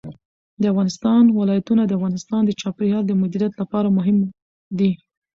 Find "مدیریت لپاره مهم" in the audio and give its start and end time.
3.21-4.17